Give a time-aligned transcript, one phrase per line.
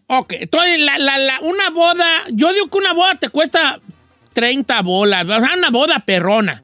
[0.08, 3.80] Ok, entonces la, la- la- una boda, yo digo que una boda te cuesta
[4.34, 6.64] 30 bolas, o sea, una boda perrona.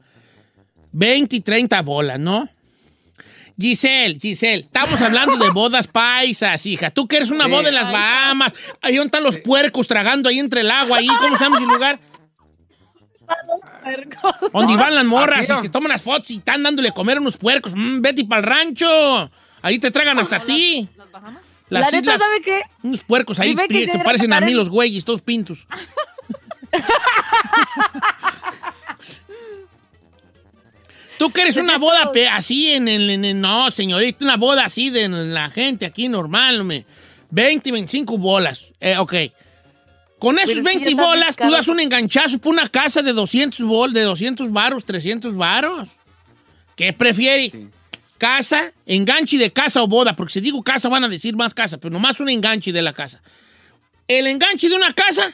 [0.92, 2.48] 20 y 30 bolas, ¿no?
[3.60, 6.90] Giselle, Giselle, estamos hablando de bodas paisas, hija.
[6.90, 7.50] Tú quieres una Sí.
[7.50, 8.52] boda en las Bahamas.
[8.80, 11.66] Ahí donde están los puercos tragando ahí entre el agua, ahí, ¿cómo se llama ese
[11.66, 12.00] lugar?
[14.52, 17.36] Donde van las morras y te toman las fotos y están dándole comer a unos
[17.36, 17.72] puercos.
[17.76, 19.30] Mm, vete para el rancho.
[19.62, 20.88] Ahí te tragan hasta ti.
[21.68, 22.62] La Las neta, islas, ¿sabe qué?
[22.82, 25.66] unos puercos ahí que se se parecen a mí los güeyes, todos pintos.
[31.20, 35.06] Tú quieres una boda así en el, en el- No, señorita, una boda así de
[35.06, 36.86] la gente aquí normal, me.
[37.28, 38.72] 20, 25 bolas.
[38.80, 39.12] Eh, ok.
[40.18, 43.02] Con esos Pero sí 20 está bien bolas, tú das un enganchazo por una casa
[43.02, 45.90] de 200 bol, de 200 varos, 300 varos.
[46.74, 47.52] ¿Qué prefiere?
[48.16, 48.72] ¿Casa?
[48.86, 50.16] ¿Enganche de casa o boda?
[50.16, 52.94] Porque si digo casa van a decir más casa, pero nomás un enganche de la
[52.94, 53.20] casa.
[54.08, 55.30] ¿El enganche de una casa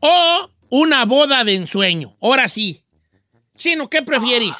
[0.00, 2.14] o una boda de ensueño?
[2.20, 2.82] Ahora sí.
[3.60, 4.56] Chino, ¿qué prefieres?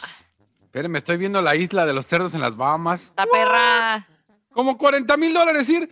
[0.62, 3.12] Espérenme, estoy viendo la isla de los cerdos en las Bahamas.
[3.16, 4.06] La perra.
[4.50, 5.90] Como 40 mil dólares ir.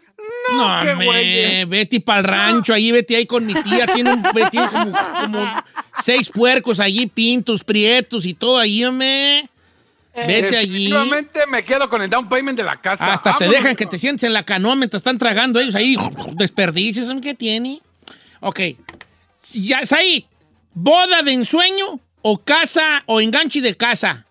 [0.53, 4.13] No, No, qué me, vete para el rancho, ahí vete ahí con mi tía, tiene,
[4.13, 5.47] un, tiene como, como
[6.03, 9.49] seis puercos allí, pintos, prietos y todo ahí, hombre.
[10.15, 10.93] Vete allí.
[11.49, 13.11] Me quedo con el down payment de la casa.
[13.11, 15.97] Hasta te dejan que te sientes en la canoa mientras están tragando ellos ahí,
[16.35, 17.81] desperdicios, ¿saben qué tiene?
[18.41, 18.61] Ok.
[19.55, 20.27] Ya, ahí.
[20.75, 24.25] ¿Boda de ensueño o casa o enganche de casa?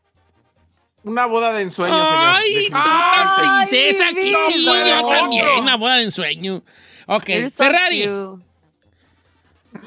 [1.03, 2.83] Una boda de ensueño, Ay, señor.
[2.83, 4.73] tú tan Ay, princesa, qué chido,
[5.07, 6.61] también, una boda de ensueño.
[7.05, 8.43] Ok, You're Ferrari, cute.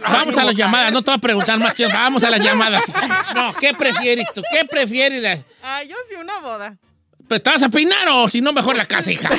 [0.00, 2.82] vamos a las llamadas, no te voy a preguntar más, chido, vamos a las llamadas.
[3.35, 4.43] No, ¿qué prefieres tú?
[4.50, 5.44] ¿Qué prefieres?
[5.62, 6.76] Ah, yo sí, una boda.
[7.31, 9.31] ¿Pero ¿Te vas a peinar o si no, mejor la casa, hija?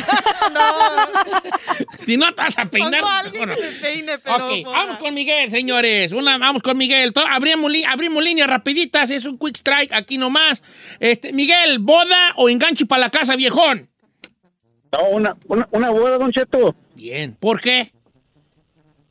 [2.06, 3.56] si no te vas a peinar, alguien mejor no.
[3.56, 4.36] que me peine, pero...
[4.38, 4.78] Ok, boda.
[4.78, 6.14] vamos con Miguel, señores.
[6.14, 7.12] Una, vamos con Miguel.
[7.30, 10.64] Abrimos, abrimos líneas rapiditas, es un quick strike aquí nomás.
[11.02, 13.90] Este, Miguel, ¿boda o enganche para la casa, viejón?
[14.94, 16.74] No, una, una, una boda, Don Cheto.
[16.96, 17.36] Bien.
[17.42, 17.92] ¿Por qué?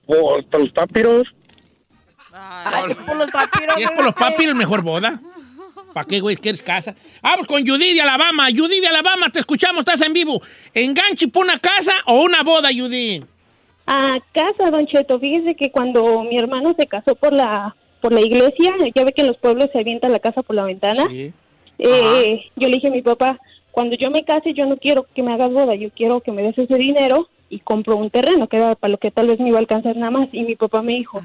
[0.06, 1.28] Por, por los papiros.
[2.32, 3.74] Ay, por los papiros.
[3.76, 5.20] Si es por los papiros, mejor boda.
[5.92, 6.36] ¿Para qué, güey?
[6.36, 6.94] ¿Quieres casa?
[7.22, 8.48] Vamos con Judy de Alabama.
[8.54, 10.40] Judy de Alabama, te escuchamos, estás en vivo.
[10.72, 13.24] ¿Enganche para una casa o una boda, Judy?
[13.86, 15.18] A casa, Don Cheto.
[15.18, 19.20] Fíjese que cuando mi hermano se casó por la por la iglesia, ya ve que
[19.20, 21.04] en los pueblos se avienta la casa por la ventana.
[21.08, 21.32] Sí.
[21.78, 23.38] Eh, yo le dije a mi papá,
[23.70, 26.42] cuando yo me case, yo no quiero que me hagas boda, yo quiero que me
[26.42, 29.48] des ese dinero y compro un terreno, que era para lo que tal vez me
[29.48, 30.28] iba a alcanzar nada más.
[30.32, 31.20] Y mi papá me dijo,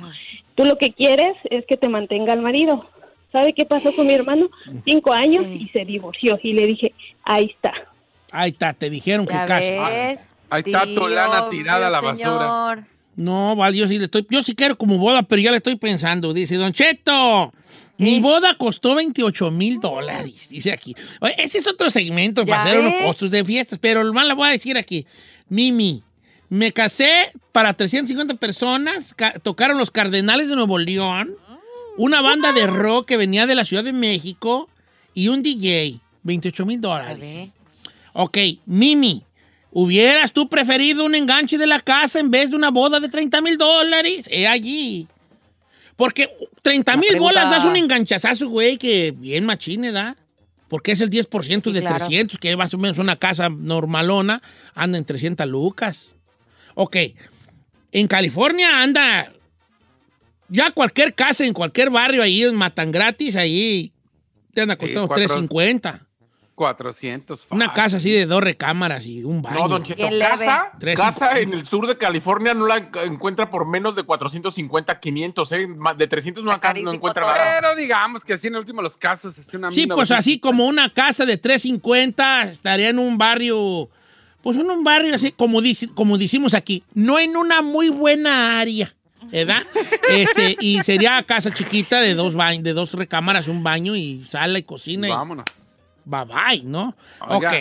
[0.56, 2.86] tú lo que quieres es que te mantenga el marido.
[3.36, 4.50] ¿Sabe qué pasó con mi hermano?
[4.88, 6.40] Cinco años y se divorció.
[6.42, 6.94] Y le dije,
[7.24, 7.74] ahí está.
[8.32, 10.20] Ahí está, te dijeron que ves.
[10.50, 12.18] Ahí está tu lana tirada a la basura.
[12.78, 12.84] señor.
[13.18, 15.76] No, vale, yo sí le estoy, yo sí quiero como boda, pero ya le estoy
[15.76, 16.34] pensando.
[16.34, 17.52] Dice, Don Cheto,
[17.98, 20.96] mi boda costó 28 mil dólares, dice aquí.
[21.22, 23.04] Oye, ese es otro segmento ¿Ya para hacer unos ves?
[23.04, 25.06] costos de fiestas, pero lo más la voy a decir aquí.
[25.50, 26.04] Mimi,
[26.50, 31.36] me casé para 350 personas, ca- tocaron los Cardenales de Nuevo León,
[31.98, 34.70] una banda de rock que venía de la Ciudad de México
[35.14, 37.54] y un DJ, 28 mil dólares.
[38.14, 39.24] Ok, Mimi,
[39.72, 43.42] ¿hubieras tú preferido un enganche de la casa en vez de una boda de 30
[43.42, 44.28] mil dólares?
[44.30, 45.08] He allí.
[45.96, 46.30] Porque
[46.62, 50.16] 30 La mil bolas das un enganchazazo, güey, que bien machine da.
[50.68, 51.98] Porque es el 10% Sí, de claro.
[51.98, 54.42] 300, que más o menos una casa normalona
[54.74, 56.16] anda en 300 lucas.
[56.74, 56.98] Ok,
[57.92, 59.32] en California anda
[60.50, 63.92] ya cualquier casa en cualquier barrio ahí en Matan Gratis, ahí
[64.54, 66.02] te anda costando cuatro- 350.
[66.56, 67.48] 400.
[67.50, 67.76] Una fácil.
[67.84, 69.60] casa así de dos recámaras y un baño.
[69.60, 73.68] No, Don Cheto, casa, casa en el sur de California no la enc- encuentra por
[73.68, 75.68] menos de 450, 500, ¿eh?
[75.98, 77.38] De 300 no, no encuentra nada.
[77.60, 80.12] Pero digamos que así en el último de los casos es una Sí, pues 1900.
[80.18, 83.90] así como una casa de 350 estaría en un barrio,
[84.42, 88.62] pues en un barrio así, como, dici- como decimos aquí, no en una muy buena
[88.62, 88.94] área,
[89.32, 89.64] ¿verdad?
[90.10, 94.60] Este, y sería casa chiquita de dos, baños, de dos recámaras, un baño y sala
[94.60, 95.08] y cocina.
[95.08, 95.46] y Vámonos.
[96.06, 96.96] bye bye, ¿no?
[97.28, 97.50] Oiga.
[97.50, 97.56] Ok.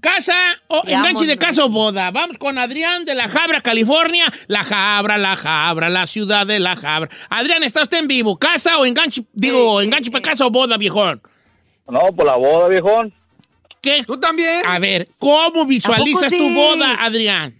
[0.00, 0.34] Casa
[0.68, 2.12] o Y enganche de casa o boda.
[2.12, 4.32] Vamos con Adrián de La Jabra, California.
[4.46, 7.10] La Jabra, La Jabra, la ciudad de La Jabra.
[7.28, 8.38] Adrián, ¿está usted en vivo?
[8.38, 9.24] ¿Casa o enganche?
[9.32, 10.10] Digo, sí, enganche sí.
[10.10, 11.20] para casa o boda, viejón.
[11.88, 13.12] No, por la boda, viejón.
[13.80, 14.04] ¿Qué?
[14.06, 14.62] Tú también.
[14.66, 16.38] A ver, ¿cómo visualizas sí?
[16.38, 17.54] tu boda, Adrián?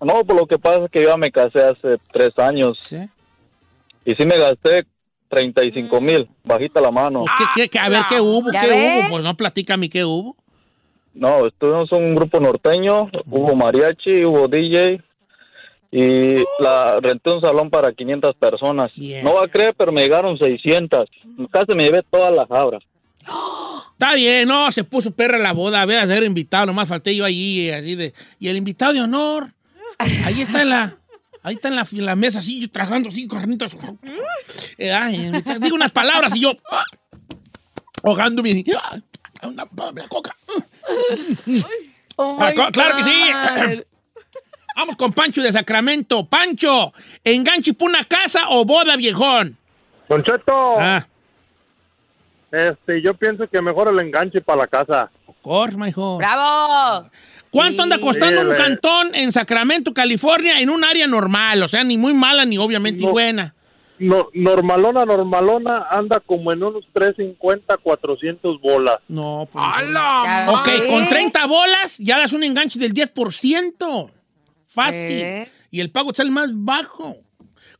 [0.00, 2.92] No, por lo que pasa es que yo ya me casé hace tres años
[4.04, 4.84] y sí me gasté
[5.28, 7.20] 35 mil, bajita la mano.
[7.20, 8.52] Pues, ¿qué- qué- qué- a ver, ¿qué hubo?
[8.52, 9.00] ¿Ya ¿Qué ves?
[9.04, 9.08] hubo?
[9.10, 10.36] Pues no, platícame qué hubo.
[11.14, 15.02] No, estuvimos en un grupo norteño, hubo mariachi, hubo DJ
[15.90, 18.90] y la renté un salón para 500 personas.
[19.22, 21.08] No va a creer, pero me llegaron 600.
[21.50, 22.78] Casi me llevé toda la jabra.
[23.92, 27.16] Está bien, no, se puso perra la boda, a ver, a ser invitado, nomás falté
[27.16, 28.12] yo allí, así de...
[28.38, 29.54] Y el invitado de honor,
[29.98, 30.96] ahí está en la...
[31.42, 33.70] Ahí está en la, en la mesa, así, yo tragando así, carnitas.
[34.78, 36.52] Eh, ay, digo unas palabras y yo...
[36.72, 36.82] ah,
[38.02, 38.64] ahogándome.
[38.76, 38.96] ah,
[39.44, 40.34] Una, una coca.
[42.16, 43.30] Oh Ah, claro que sí.
[44.74, 46.26] Vamos con Pancho de Sacramento.
[46.26, 49.56] Pancho, ¿enganche por una casa o boda, viejón?
[50.08, 51.06] Don Cheto, Ah,
[52.50, 55.10] este, yo pienso que mejor el enganche para la casa.
[55.26, 56.16] of course, my hijo.
[56.18, 57.08] ¡Bravo!
[57.56, 61.62] ¿Cuánto anda costando Sí, un cantón en Sacramento, California, en un área normal?
[61.62, 63.10] O sea, ni muy mala ni obviamente No.
[63.10, 63.54] buena.
[63.98, 68.96] No, normalona, normalona, anda como en unos 350, 400 bolas.
[69.08, 69.64] No, pues.
[69.66, 70.46] ¡Hala!
[70.50, 74.10] Ok, con 30 bolas ya das un enganche del 10%.
[74.68, 75.22] Fácil.
[75.22, 75.48] ¿Eh?
[75.70, 77.16] Y el pago sale más bajo.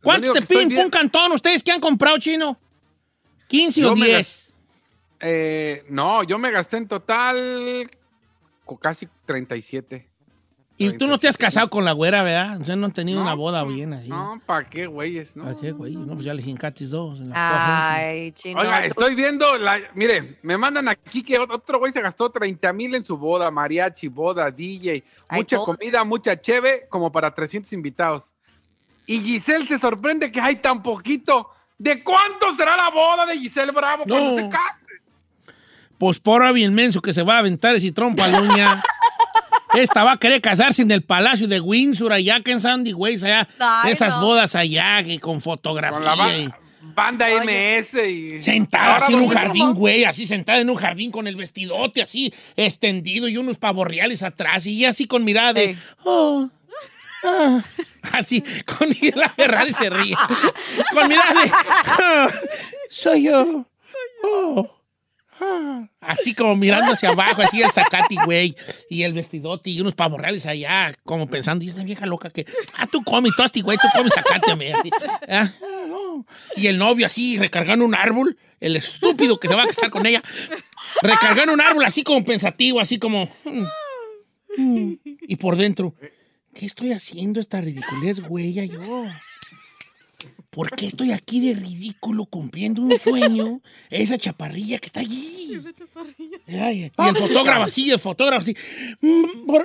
[0.03, 2.59] ¿Cuánto te piden por un cantón ustedes que han comprado, chino?
[3.51, 4.53] ¿15 o Yo me 10?
[5.21, 7.91] Eh, no, yo me gasté en total
[8.81, 10.09] casi 37.
[10.79, 11.39] Y tú no te has 37.
[11.39, 12.61] casado con la güera, ¿verdad?
[12.61, 14.09] O sea, no han tenido No, una boda no, bien así.
[14.11, 15.35] No, ¿para qué, güeyes?
[15.35, 15.45] No.
[15.45, 15.97] ¿Para qué, güey?
[15.97, 17.95] No, pues ya le jincatis dos en la.
[17.95, 18.61] Ay, chino.
[18.61, 22.71] Oiga, estoy viendo, la, mire, me mandan aquí que ot- otro güey se gastó 30
[22.75, 28.25] mil en su boda, mariachi, boda, DJ, mucha comida, mucha cheve, como para 300 invitados.
[29.07, 31.49] Y Giselle se sorprende que hay tan poquito.
[31.79, 34.37] ¿De cuánto será la boda de Giselle Bravo cuando No.
[34.37, 34.81] se case?
[35.99, 38.83] Pues porra bien menso que se va a aventar ese trompo a uña.
[39.75, 43.17] Esta va a querer casarse en el Palacio de Windsor, allá que en Sandy Way,
[43.17, 43.49] allá.
[43.59, 44.23] Ay, esas no.
[44.23, 45.97] bodas allá, que con fotografía.
[45.99, 46.49] Con la ba- y-
[46.95, 48.39] Banda MS y.
[48.43, 52.33] Sentada así en un jardín, güey, así sentada en un jardín con el vestidote así
[52.57, 55.81] extendido y unos pavorreales atrás y así con mirada de, Sí.
[56.05, 56.49] oh,
[57.25, 57.61] ah",
[58.13, 60.15] así, con la Ferrari se ríe,
[60.95, 62.29] con mirada de, "Ah,
[62.89, 63.67] soy yo,
[64.23, 64.76] oh, ah",
[66.01, 68.57] así como mirando hacia abajo, así el zacate, güey,
[68.91, 72.87] y el vestidote y unos pavorreales allá, como pensando, y esta vieja loca que, ah,
[72.87, 74.91] tú comes tosti, güey, tú comes así,
[75.29, 75.51] ah,
[75.91, 76.25] oh.
[76.57, 80.07] y el novio así recargando un árbol, el estúpido que se va a casar con
[80.07, 80.23] ella,
[81.03, 83.29] recargando un árbol así como pensativo, así como...
[83.45, 85.95] mm, mm, y por dentro,
[86.55, 88.55] ¿qué estoy haciendo esta ridiculez, güey?
[88.69, 89.07] Yo.
[90.57, 93.61] ¿Por qué estoy aquí de ridículo cumpliendo un sueño?
[93.91, 95.61] Esa chaparrilla que está allí.
[96.49, 98.57] Ay, y el fotógrafo así, el fotógrafo así.
[99.03, 99.23] "Mm,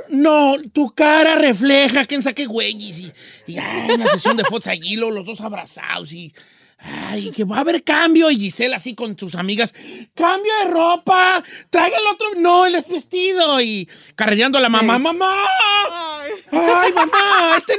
[0.09, 2.99] no, tu cara refleja quién saque güeyes.
[2.99, 3.11] Y,
[3.47, 6.33] y ay, una sesión de fotos allí, los dos abrazados y.
[6.83, 8.29] Ay, que va a haber cambio.
[8.31, 9.73] Y Giselle así con sus amigas.
[10.15, 11.43] ¡Cambio de ropa!
[11.69, 12.27] ¡Traiga el otro!
[12.37, 13.61] ¡No, es vestido!
[13.61, 14.97] Y carrereando a la mamá.
[14.97, 15.45] ¡Mamá!
[16.51, 17.55] ¡Ay, mamá!
[17.57, 17.75] ¡Este!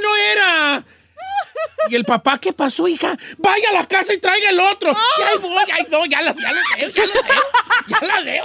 [1.89, 3.17] Y el papá, ¿qué pasó, hija?
[3.37, 4.93] Vaya a la casa y traiga el otro.
[4.93, 8.21] Sí, ahí voy, ay, no, ya la, ya la veo, ya la veo, ya la
[8.23, 8.43] veo,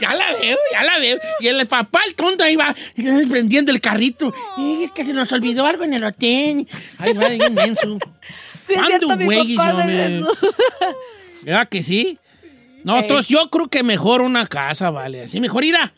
[0.00, 1.18] ya la veo, ya la veo.
[1.40, 2.74] Y el papá, el tonto, ahí va
[3.28, 4.32] prendiendo el carrito.
[4.58, 6.66] Eh, es que se nos olvidó algo en el hotel.
[6.98, 7.98] Ahí va, bien menso.
[8.66, 9.56] ¿Cuándo, cierto, mi güey?
[9.56, 10.28] papá Yo de me- eso.
[11.42, 12.18] ¿Verdad que sí?
[12.84, 15.22] No, entonces yo creo que mejor una casa, vale.
[15.22, 15.92] Así mejor ir a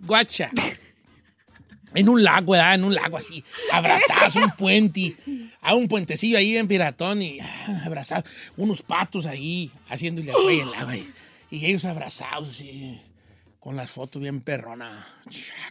[0.00, 0.50] guacha.
[1.94, 2.74] En un lago, ¿verdad?
[2.74, 5.16] En un lago así, abrazados, un puente,
[5.60, 8.24] a un puentecillo ahí en Piratón y ah, abrazados,
[8.56, 10.96] unos patos ahí, haciéndole al güey el agua.
[10.96, 11.12] Y,
[11.50, 13.00] y ellos abrazados así,
[13.60, 15.06] con las fotos bien perrona.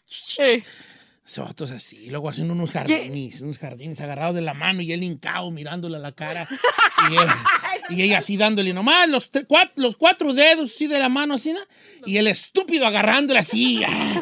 [0.08, 0.64] Sí.
[1.34, 5.50] Fotos así, luego haciendo unos jardines, unos jardines agarrados de la mano y él hincado
[5.52, 6.48] mirándole a la cara.
[7.10, 7.30] Y, él-
[7.98, 11.34] y ella así dándole nomás los, tre- cuat- los cuatro dedos así de la mano
[11.34, 11.60] así, ¿no?
[12.06, 14.22] Y el estúpido agarrándola así, ah,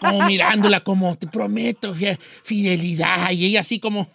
[0.00, 3.30] como mirándola como, te prometo fi- fidelidad.
[3.32, 4.08] Y ella así como...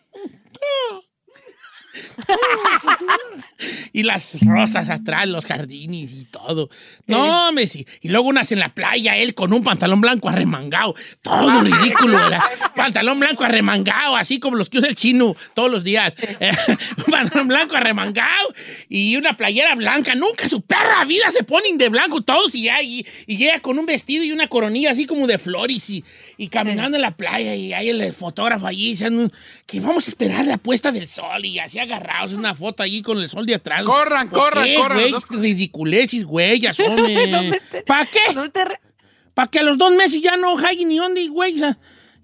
[3.94, 6.70] y las rosas atrás, los jardines y todo.
[7.08, 7.86] No, Messi.
[8.02, 10.96] Y luego unas en la playa, él con un pantalón blanco arremangado.
[11.22, 12.42] Todo ridículo, ¿verdad?
[12.76, 16.16] Pantalón blanco arremangado, así como los que usa el chino todos los días.
[16.98, 18.54] un pantalón blanco arremangado
[18.88, 20.16] y una playera blanca.
[20.16, 23.78] Nunca su perra vida se ponen de blanco todos y ya, y, y llega con
[23.80, 26.04] un vestido y una coronilla así como de flores y,
[26.38, 29.32] y caminando en la playa y hay el fotógrafo allí diciendo
[29.66, 33.18] que vamos a esperar la puesta del sol y así agarrados una foto allí con
[33.20, 33.84] el sol de atrás.
[33.84, 35.42] Corran, ¿Por corran, qué, corran, güey?
[35.42, 36.96] Ridiculeces, güey, ya son.
[37.32, 38.20] No me te- ¿Para qué?
[38.36, 38.80] No re-
[39.34, 41.56] ¿Para que a los dos meses ya no hay ni dónde, güey?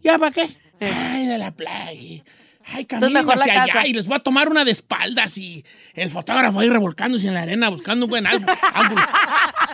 [0.03, 0.43] ¿Ya para qué?
[0.79, 0.91] Eh.
[0.93, 2.23] Ay, de la playa.
[2.67, 3.87] Ay, caminen la hacia allá casa.
[3.87, 7.43] y les voy a tomar una de espaldas y el fotógrafo ahí revolcándose en la
[7.43, 8.47] arena buscando un buen álbum.
[8.73, 9.03] ángulo.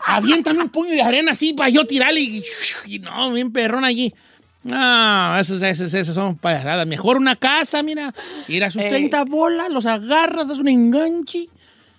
[0.05, 2.43] Aviéntame un puño de arena así para yo tirarle y,
[2.85, 4.13] y no, bien perrón allí.
[4.63, 6.85] No, esos, esos, esos son payasadas.
[6.85, 8.13] Mejor una casa, mira.
[8.47, 8.89] Ir a sus Ey.
[8.89, 11.49] 30 bolas, los agarras, das un enganche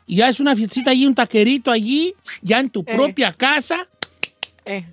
[0.07, 3.87] y ya es una fiestecita allí, un taquerito allí, ya en tu propia casa.
[4.64, 4.85] Eh.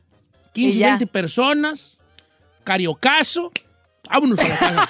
[0.53, 0.87] 15, Y ya.
[0.89, 1.97] 20 personas,
[2.63, 3.51] cariocazo.
[4.09, 4.89] Vámonos a la casa.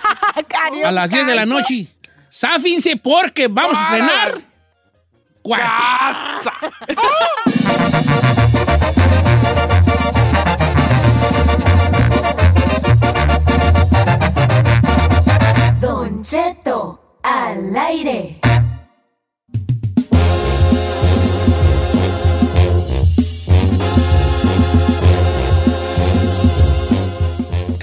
[0.87, 1.87] A las 10 de la noche.
[2.29, 4.41] Sáfinse porque vamos a estrenar.
[5.41, 6.51] Cuarto.
[16.29, 18.39] Cheto, al aire.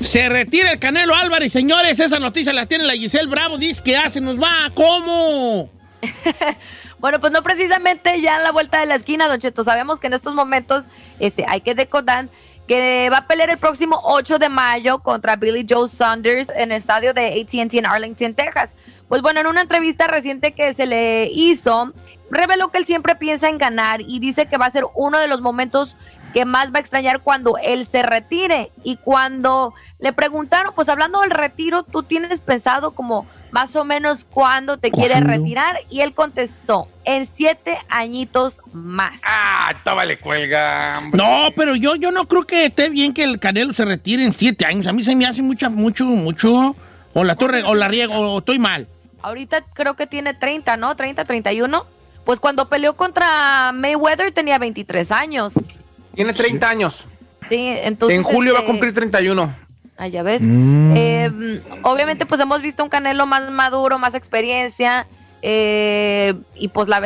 [0.01, 1.99] Se retira el Canelo Álvarez, señores.
[1.99, 3.59] Esa noticia la tiene la Giselle Bravo.
[3.59, 4.71] Dice que ya se nos va.
[4.75, 5.69] ¿Cómo?
[6.99, 9.63] Bueno, pues no precisamente ya en la vuelta de la esquina, Don Cheto.
[9.63, 10.85] Sabemos que en estos momentos
[11.21, 12.29] este, hay que recordar
[12.67, 16.79] que va a pelear el próximo 8 de mayo contra Billy Joe Saunders en el
[16.79, 18.75] estadio de AT&T en Arlington, Texas.
[19.09, 21.93] Pues bueno, en una entrevista reciente que se le hizo,
[22.31, 25.29] reveló que él siempre piensa en ganar y dice que va a ser uno de
[25.29, 25.97] los momentos
[26.35, 28.73] que más va a extrañar cuando él se retire.
[28.83, 34.25] Y cuando le preguntaron, pues hablando del retiro, ¿tú tienes pensado como más o menos
[34.25, 35.43] cuándo te quieres ¿Cuándo?
[35.43, 35.77] retirar?
[35.91, 39.21] Y él contestó, en siete añitos más.
[39.25, 40.99] Ah, toma le cuelga.
[40.99, 41.19] hombre.
[41.19, 44.33] No, pero yo, yo no creo que esté bien que el Canelo se retire en
[44.33, 44.87] 7 años.
[44.87, 46.75] A mí se me hace mucho, mucho, mucho.
[47.15, 48.87] O la, torre, o la riego, o estoy mal.
[49.23, 50.95] Ahorita creo que tiene 30, ¿no?
[50.95, 51.87] 30, 31.
[52.25, 55.55] Pues cuando peleó contra Mayweather tenía 23 años.
[56.15, 57.05] Tiene 30 años.
[57.49, 58.19] Sí, entonces...
[58.19, 59.66] en julio va a este, cumplir 31.
[59.99, 60.43] Ah, ya ves.
[60.43, 60.95] Mm.
[60.97, 65.07] Eh, obviamente, pues hemos visto un Canelo más maduro, más experiencia.
[65.43, 66.99] eh, y pues la,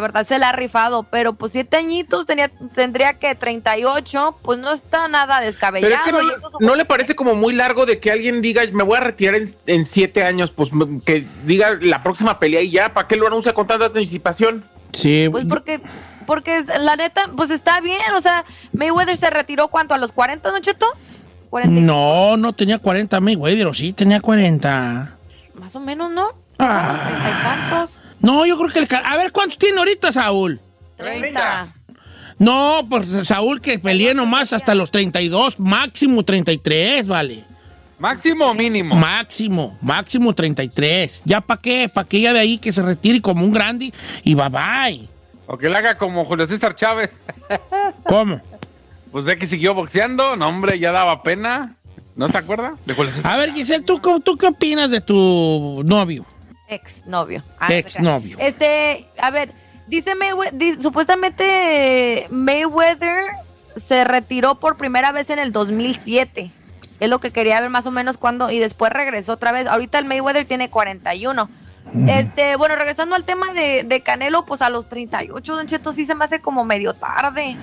[0.00, 4.72] verdad se la ha rifado, pero pues siete añitos tenía, tendría que 38, pues no
[4.72, 5.94] está nada descabellado.
[6.04, 8.96] Pero es que no, le parece como muy largo de que alguien diga, me voy
[8.96, 10.70] a retirar en, en siete años, pues
[11.04, 14.64] que diga la próxima pelea y ya, ¿para qué lo anuncia con tanta anticipación?
[14.92, 15.28] Sí.
[15.30, 15.80] Pues porque,
[16.26, 20.50] porque la neta, pues está bien, o sea, Mayweather se retiró cuánto, a los 40,
[20.50, 20.86] ¿no, Cheto?
[21.54, 25.16] 40, No, no tenía 40 Mayweather, sí tenía 40.
[25.54, 26.30] más o menos, ¿no?
[26.58, 26.98] Ah.
[27.06, 27.90] ¿Treinta y tantos?
[28.18, 28.88] No, yo creo que el...
[29.04, 30.58] A ver, ¿cuántos tiene ahorita Saúl?
[30.96, 31.72] 30.
[32.40, 37.44] No, pues Saúl que peleé nomás hasta los 32, máximo 33, vale.
[38.00, 38.96] ¿Máximo o mínimo?
[38.96, 41.22] Máximo, máximo 33.
[41.24, 41.88] ¿Ya para qué?
[41.88, 43.92] ¿Para qué ya de ahí que se retire como un grande
[44.24, 45.08] y bye bye?
[45.46, 47.10] O que le haga como Julio César Chávez.
[48.06, 48.40] ¿Cómo?
[49.14, 50.34] Pues ve que siguió boxeando.
[50.34, 51.76] No, hombre, ya daba pena.
[52.16, 52.74] ¿No se acuerda?
[53.22, 56.26] A ver, Giselle, ¿tú, ¿tú qué opinas de tu novio?
[56.68, 57.40] Ex novio.
[57.68, 58.36] Ex novio.
[58.40, 59.52] Este, a ver,
[59.86, 63.22] dice Mayweather, supuestamente Mayweather
[63.76, 66.50] se retiró por primera vez en el 2007.
[66.98, 69.68] Es lo que quería ver más o menos cuando y después regresó otra vez.
[69.68, 71.48] Ahorita el Mayweather tiene 41.
[72.08, 76.04] Este, bueno, regresando al tema de, de Canelo, pues a los 38, Don Cheto, sí
[76.04, 77.56] se me hace como medio tarde.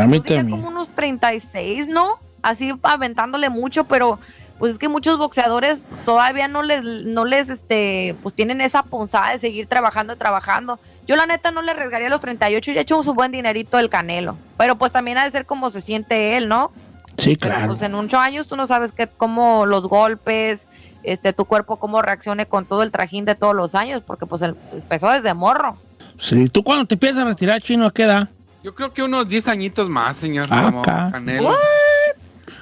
[0.00, 0.50] A mí también.
[0.50, 2.18] como unos 36, ¿no?
[2.42, 4.18] Así aventándole mucho, pero
[4.58, 9.32] pues es que muchos boxeadores todavía no les, no les, este, pues tienen esa punzada
[9.32, 10.78] de seguir trabajando y trabajando.
[11.06, 13.78] Yo la neta no le arriesgaría a los 38, ya he hecho su buen dinerito
[13.78, 14.36] el Canelo.
[14.56, 16.70] Pero pues también ha de ser como se siente él, ¿no?
[17.18, 17.72] Sí, Pero claro.
[17.72, 20.66] pues en ocho años tú no sabes qué, cómo los golpes,
[21.02, 24.42] este, tu cuerpo cómo reaccione con todo el trajín de todos los años, porque pues
[24.42, 25.76] él empezó desde morro.
[26.18, 28.28] Sí, ¿tú cuando te piensas retirar, chino, a qué edad?
[28.64, 30.46] Yo creo que unos 10 añitos más, señor.
[30.50, 31.10] Ah, como acá.
[31.12, 31.48] Canelo.
[31.50, 31.56] What?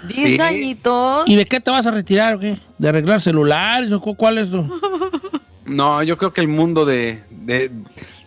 [0.09, 0.41] Diez Sí.
[0.41, 1.23] añitos.
[1.29, 2.57] ¿Y de qué te vas a retirar o qué?
[2.77, 4.63] ¿De arreglar celulares o cu- cuál es tu...?
[5.65, 7.71] No, yo creo que el mundo de, de,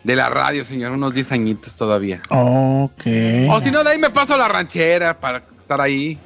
[0.05, 2.21] de la radio, señor, unos 10 añitos todavía.
[2.29, 3.03] Ok.
[3.49, 6.17] O si no, de ahí me paso a la ranchera para estar ahí.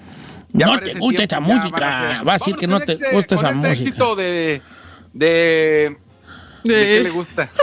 [0.53, 1.79] Ya No te gusta esa música.
[1.79, 3.71] van a ser- Va a decir que no te gusta esa con ese música.
[3.89, 4.61] éxito de...
[5.11, 5.97] ¿De,
[6.63, 7.49] de qué le gusta?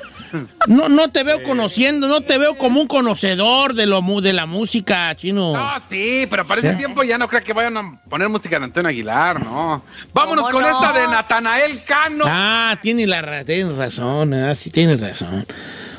[0.66, 4.46] No, no te veo conociendo, no te veo como un conocedor de, lo, de la
[4.46, 5.52] música, chino.
[5.52, 6.78] No, sí, pero para ese ¿Sí?
[6.78, 9.82] tiempo ya no creo que vayan a poner música de Antonio Aguilar, ¿no?
[10.12, 10.68] Vámonos ¿Cómo con no?
[10.68, 12.24] esta de Natanael Cano.
[12.26, 15.46] Ah, tienes, la, tienes razón, ah, sí tienes razón.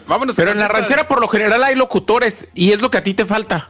[0.07, 3.03] Vámonos Pero en la ranchera por lo general hay locutores y es lo que a
[3.03, 3.69] ti te falta.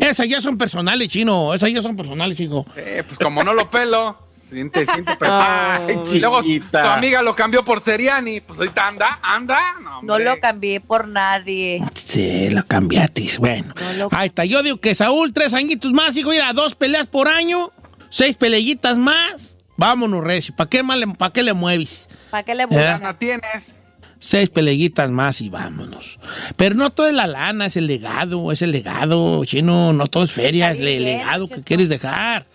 [0.00, 2.64] Esas ya son personales, chino, esas ya son personales, hijo.
[2.76, 4.16] Eh, pues como no lo pelo,
[4.48, 5.86] siente, siente pesado.
[5.88, 9.60] Ay, y luego tu amiga lo cambió por Seriani, pues ahorita anda, anda.
[9.82, 11.82] No, No lo cambié por nadie.
[11.94, 13.74] Sí, lo cambiatis, bueno.
[13.80, 17.06] No lo- Ahí está, yo digo que Saúl, tres añitos más, hijo, mira, dos peleas
[17.06, 17.70] por año,
[18.10, 19.54] seis peleyitas más.
[19.78, 22.08] Vámonos, Recio, ¿para qué, más le- pa' qué le mueves?
[22.30, 22.66] ¿Para qué le ¿Eh?
[22.66, 23.00] buscan?
[23.02, 23.72] Lana tienes.
[24.18, 26.18] Seis peleyitas más y vámonos.
[26.56, 30.24] Pero no todo es la lana, es el legado, es el legado, chino, no todo
[30.24, 32.46] es feria, es el legado que quieres dejar.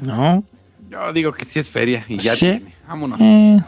[0.00, 0.42] ¿No?
[0.92, 2.40] Yo digo que sí es feria y ya Sí.
[2.40, 2.74] tiene.
[2.86, 3.18] Vámonos.
[3.20, 3.60] Eh.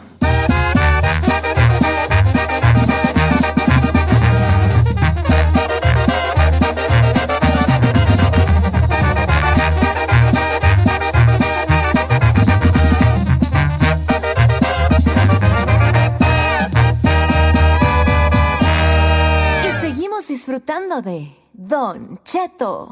[19.67, 22.91] Y seguimos disfrutando de Don Cheto.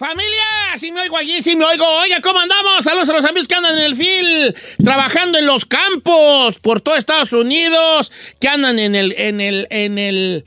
[0.00, 1.84] Familia, si me oigo allí, si me oigo.
[1.86, 2.82] Oiga, ¿cómo andamos?
[2.82, 6.96] Saludos a los amigos que andan en el fil, trabajando en los campos por todo
[6.96, 8.10] Estados Unidos,
[8.40, 10.44] que andan en el, en el, en el,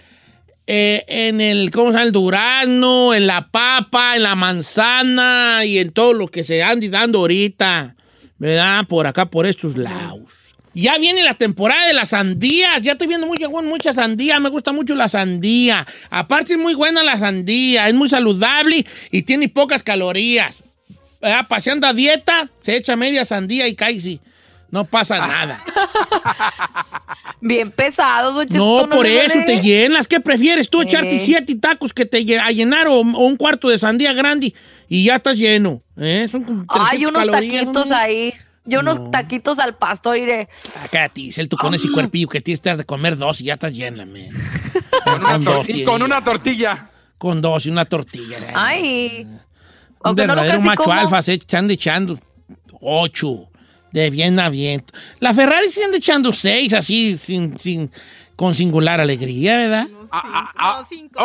[0.65, 2.05] eh, en el, ¿cómo se llama?
[2.07, 6.89] El durazno, en la papa, en la manzana y en todo lo que se ande
[6.89, 7.95] dando ahorita,
[8.39, 8.85] ¿verdad?
[8.87, 10.42] Por acá, por estos lados.
[10.73, 12.81] Ya viene la temporada de las sandías.
[12.81, 14.39] Ya estoy viendo mucha, mucha sandía.
[14.39, 15.85] Me gusta mucho la sandía.
[16.09, 17.87] Aparte es muy buena la sandía.
[17.87, 20.63] Es muy saludable y tiene pocas calorías.
[21.21, 21.47] ¿Verdad?
[21.47, 24.19] Paseando a dieta, se echa media sandía y cae sí.
[24.71, 25.63] No pasa nada.
[27.41, 30.07] Bien pesado, don No, por eso te llenas.
[30.07, 31.19] ¿Qué prefieres tú, echarte Eh.
[31.19, 34.53] siete tacos que te a llenar o, o un cuarto de sandía grande
[34.89, 35.83] y ya estás lleno?
[35.97, 36.27] ¿Eh?
[36.31, 37.95] Son como Hay 300 unos calorías, taquitos ¿no?
[37.95, 38.33] ahí.
[38.65, 40.47] Yo unos taquitos al pastor iré.
[40.83, 43.55] Acá, Tisel, tú con ese cuerpillo que tienes te has de comer dos y ya
[43.55, 44.29] estás llena, man.
[45.03, 45.85] Con una, dos, tío.
[45.85, 46.89] con una tortilla.
[47.17, 48.37] Con dos y una tortilla.
[48.37, 48.53] ¿eh?
[48.55, 49.23] Ay.
[49.25, 49.39] Un
[50.03, 50.93] no verdadero casi macho como.
[50.93, 52.17] alfa se están echando
[52.79, 53.49] ocho
[53.91, 54.83] de bien a bien.
[55.19, 57.91] La Ferrari se anda echando seis así sin, sin,
[58.35, 59.87] con singular alegría, ¿verdad?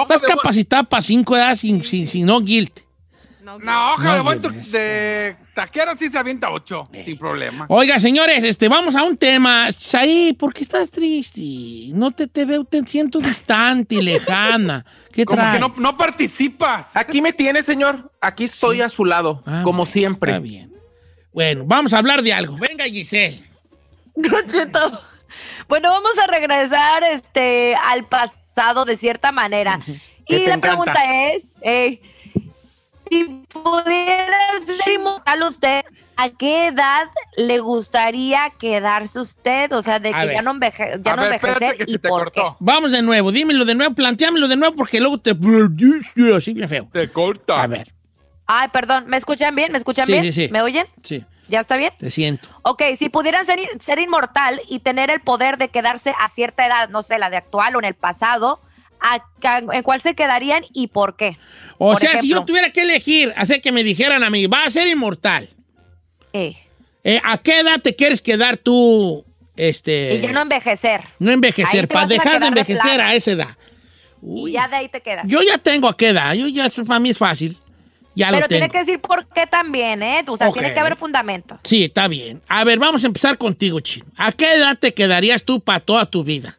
[0.03, 1.57] Estás capacitada para cinco, ¿verdad?
[1.57, 2.81] Sin, sin, sin no guilt.
[3.59, 4.71] No, hoja No, de buen tu- bebés.
[4.73, 7.67] de taquero sí se avienta ocho, sin problema.
[7.69, 9.69] Oiga, señores, este, vamos a un tema.
[9.73, 11.41] Saí, ¿por qué estás triste?
[11.95, 14.85] No te, te veo, te siento distante y lejana.
[15.13, 15.55] ¿Qué Como traes?
[15.55, 16.87] que no, no participas.
[16.95, 18.13] Aquí me tiene, señor.
[18.21, 20.33] Aquí estoy a su lado, Ah, como siempre.
[20.33, 20.75] Está bien.
[21.33, 22.57] Bueno, vamos a hablar de algo.
[22.59, 23.45] Venga, Giselle.
[25.69, 29.79] Bueno, vamos a regresar este, al pasado de cierta manera.
[30.27, 30.61] Y la encanta.
[30.61, 32.01] pregunta es, eh,
[33.11, 35.85] si pudiera ser inmortal usted,
[36.17, 39.73] ¿a qué edad le gustaría quedarse usted?
[39.73, 40.35] O sea, de A que ver.
[40.37, 42.41] ya no, enveje- ya A no ver, espérate envejecer que y se te por qué.
[42.41, 42.57] cortó.
[42.61, 45.31] Vamos de nuevo, dímelo de nuevo, planteámelo de nuevo porque luego te...
[46.37, 46.89] Así bien feo.
[46.93, 47.63] Te corta.
[47.63, 47.93] A ver,
[48.51, 49.73] Ay, perdón, ¿me escuchan bien?
[49.73, 50.25] ¿Me escuchan Sí, bien?
[50.25, 50.49] sí, sí.
[50.51, 50.87] ¿Me oyen?
[51.03, 51.93] sí, ¿Ya está bien?
[51.99, 52.49] te siento.
[52.63, 56.89] Ok, si pudieran ser, ser inmortal y tener el poder de quedarse a cierta edad,
[56.89, 58.59] no sé, la de actual o en el pasado,
[59.01, 59.23] ¿a-
[59.75, 61.37] ¿en cuál se quedarían y por qué?
[61.79, 64.65] O Por sea, si yo tuviera que elegir, hacer que me dijeran a mí, va
[64.65, 65.49] a ser inmortal.
[66.33, 66.57] Eh,
[67.05, 69.25] Eh, ¿A qué edad te quieres quedar tú,
[69.57, 70.17] este...
[70.17, 71.05] y ya no envejecer.
[71.19, 73.49] no envejecer, para dejar de envejecer a esa edad?
[74.21, 75.25] Y ya de ahí te quedas.
[75.27, 77.57] Yo ya tengo a qué edad, yo ya, para mí es fácil.
[78.17, 78.59] Ya Pero lo tengo.
[78.59, 80.25] tiene que decir por qué también, ¿eh?
[80.27, 81.57] O sea, tiene que haber fundamento.
[81.63, 82.43] Sí, está bien.
[82.49, 84.07] A ver, vamos a empezar contigo, Chino.
[84.17, 86.58] ¿A qué edad te quedarías tú para toda tu vida?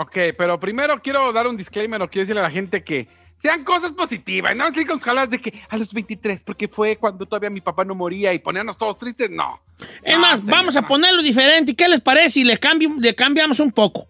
[0.00, 3.08] Ok, pero primero quiero dar un disclaimer o quiero decirle a la gente que
[3.40, 6.96] sean cosas positivas, no así con sus jaladas de que a los 23, porque fue
[6.96, 9.60] cuando todavía mi papá no moría y ponernos todos tristes, no.
[10.02, 11.74] Es No, más, vamos a ponerlo diferente.
[11.74, 14.08] ¿Qué les parece si le, cambio- le cambiamos un poco?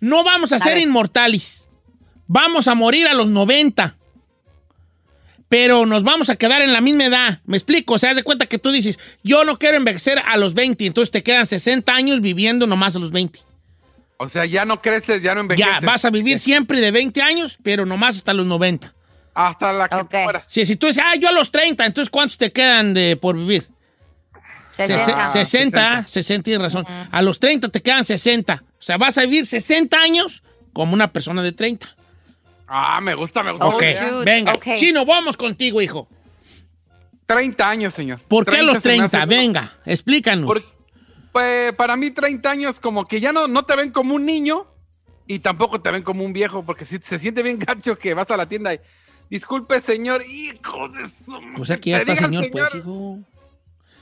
[0.00, 0.82] No vamos a, ser ver.
[0.82, 1.68] inmortales.
[2.26, 3.96] Vamos a morir a los 90.
[5.48, 7.40] Pero nos vamos a quedar en la misma edad.
[7.46, 7.94] ¿Me explico?
[7.94, 10.86] O sea, haz de cuenta que tú dices, yo no quiero envejecer a los 20.
[10.86, 13.38] Entonces te quedan 60 años viviendo nomás a los 20.
[14.18, 15.72] O sea, ya no creces, ya no envejeces.
[15.80, 18.94] Ya, vas a vivir siempre de 20 años, pero nomás hasta los 90.
[19.34, 20.14] Hasta la que Ok.
[20.24, 20.46] mueras.
[20.48, 23.36] Sí, si tú dices, ah, yo a los 30, entonces ¿cuántos te quedan de por
[23.36, 23.68] vivir?
[24.76, 25.26] Sese- 60.
[25.32, 26.86] 60, 60, tienes razón.
[27.10, 28.62] A los 30 te quedan 60.
[28.78, 31.94] O sea, vas a vivir 60 años como una persona de 30.
[32.68, 33.66] Ah, me gusta, me gusta.
[33.66, 33.82] ok,
[34.24, 34.52] venga.
[34.76, 36.08] Chino, vamos contigo, hijo.
[37.26, 38.20] 30 años, señor.
[38.28, 39.18] ¿Por qué a 30 los se me 30?
[39.18, 40.62] hace- Venga, explícanos.
[41.36, 44.66] Pues para mí 30 años como que ya no, no te ven como un niño
[45.26, 48.30] y tampoco te ven como un viejo, porque si se siente bien gacho que vas
[48.30, 48.80] a la tienda y
[49.28, 51.38] disculpe señor, hijo de su...
[51.54, 53.18] Pues aquí ya está digan señor, pues, hijo.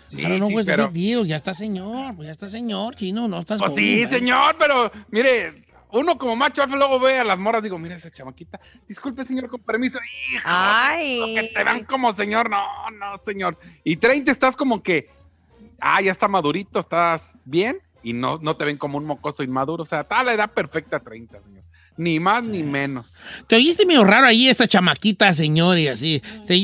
[0.07, 3.27] Sí, Claro, no, sí, pues, pero- deal, ya está señor, pues ya está señor, chino,
[3.27, 4.16] no estás Pues joven, sí, ¿vale?
[4.16, 8.12] señor, pero mire, uno como macho alfa luego ve a las moras, digo, mira esa
[8.12, 9.99] chamaquita, disculpe señor, con permiso,
[10.33, 11.35] hijo, Ay.
[11.35, 13.59] que te vean como señor, no, no, señor.
[13.83, 15.11] Y 30 estás como que,
[15.81, 19.83] ah, ya está madurito, estás bien, y no, no te ven como un mocoso inmaduro,
[19.83, 21.65] o sea, está la edad perfecta 30, señor.
[21.97, 23.13] Ni más ni menos.
[23.47, 26.21] Te oíste medio raro ahí esta chamaquita, señor, y así.
[26.45, 26.55] Se,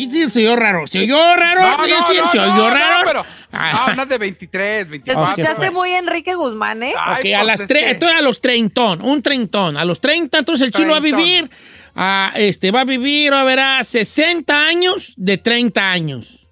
[0.41, 0.89] oyó raro.
[0.89, 1.61] ¿Se oyó raro?
[1.61, 2.99] No, Sí, no, sí, no, se oyó no, raro.
[2.99, 4.05] no, pero, Ah.
[4.09, 5.31] de 23, Te 24.
[5.31, 5.73] escuchaste pues.
[5.73, 6.95] muy Enrique Guzmán, ¿eh?
[6.97, 9.77] Ok, a las tre- entonces a los treintón, un treintón.
[9.77, 11.49] A los 30, entonces el chino va a vivir,
[11.95, 16.49] ah, este, va a vivir, a verá, 60 años de 30 años.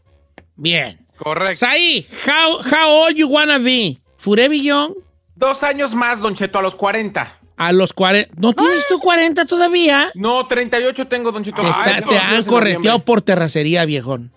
[0.54, 1.04] Bien.
[1.18, 1.56] Correcto.
[1.56, 3.98] Saí, how, how old you wanna be?
[4.16, 4.94] Forever young?
[5.36, 7.34] Dos años más, Don Cheto, a los 40.
[7.56, 8.34] A los 40.
[8.38, 10.10] ¿No tienes tú 40 todavía?
[10.14, 11.60] No, 38 tengo, Don Cheto.
[11.62, 14.32] Te, está- Ay, te han correteado por terracería, viejón.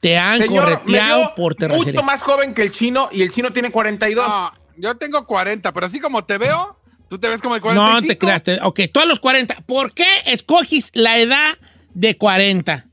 [0.00, 1.92] Te han Señor, correteado por terracería.
[1.92, 4.26] Mucho más joven que el chino y el chino tiene 42.
[4.28, 6.76] No, yo tengo 40, pero así como te veo,
[7.08, 8.02] tú te ves como el 45.
[8.02, 8.42] No te creas.
[8.42, 9.56] te- ok, tú a los 40.
[9.66, 11.56] ¿Por qué escoges la edad
[11.94, 12.86] de 40?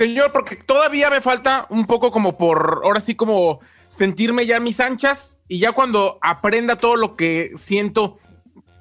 [0.00, 4.60] Señor, porque todavía me falta un poco como por, ahora sí como sentirme ya a
[4.60, 8.18] mis anchas y ya cuando aprenda todo lo que siento,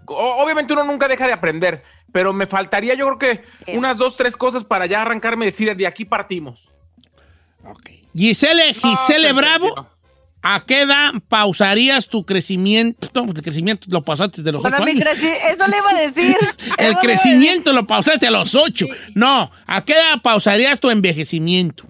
[0.06, 4.38] obviamente uno nunca deja de aprender, pero me faltaría yo creo que unas dos, tres
[4.38, 6.70] cosas para ya arrancarme y decir, de aquí partimos.
[8.16, 9.90] Gisele, Gisele te Bravo.
[10.42, 13.08] ¿A qué edad pausarías tu crecimiento?
[13.14, 15.08] No, pues el crecimiento lo pausaste de los Bueno, 8 mi años.
[15.18, 16.38] eso le iba a decir.
[16.78, 18.86] El crecimiento lo pausaste a los 8.
[19.16, 21.86] No, ¿a qué edad pausarías tu envejecimiento?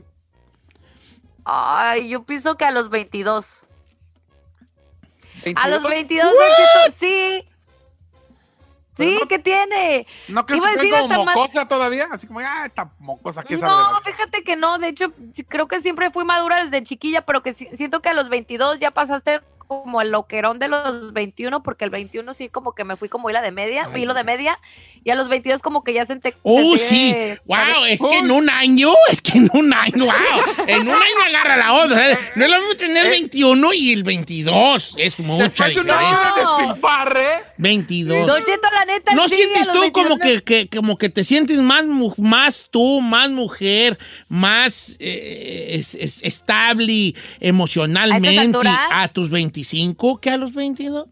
[1.45, 3.45] Ay, yo pienso que a los 22.
[5.55, 6.33] A los 22, Don
[6.91, 6.95] Cheto,
[8.99, 9.17] sí.
[9.21, 10.05] Sí, ¿qué tiene?
[10.27, 12.07] ¿No crees Iba que decir como más- mocosa todavía?
[12.11, 14.77] Así como, ah, esta mocosa, ¿qué sabe de la No, fíjate que no.
[14.77, 15.11] De hecho,
[15.47, 18.79] creo que siempre fui madura desde chiquilla, pero que si- siento que a los 22
[18.79, 22.95] ya pasaste como el loquerón de los 21, porque el 21 sí como que me
[22.95, 24.59] fui como hilo de media, hilo de media,
[25.03, 26.35] y a los 22 como que ya senté...
[26.43, 27.15] ¡Oh, senté- sí!
[27.45, 27.57] ¡Wow!
[27.57, 27.91] ¿sabes?
[27.93, 30.65] Es que en un año, es que en un año, ¡wow!
[30.67, 32.11] En un año agarra la otra.
[32.11, 32.17] ¿eh?
[32.35, 34.95] No es lo mismo tener 21 y el 22.
[34.97, 36.33] Es mucha Después diferencia.
[36.43, 36.57] No.
[36.57, 38.27] despilfarre, 22.
[38.27, 41.23] Don Cheto, la neta, ¿No sí, sientes tú 22 como que, que- como que te
[41.23, 41.83] sientes más,
[42.17, 50.37] más tú, más mujer, más eh, es- es- estable emocionalmente a tus 25 que a
[50.37, 51.05] los 22?